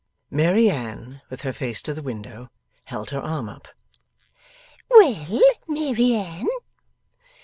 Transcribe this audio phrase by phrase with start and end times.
[0.31, 2.49] Mary Anne with her face to the window,
[2.85, 3.67] held her arm up.
[4.89, 6.47] 'Well, Mary Anne?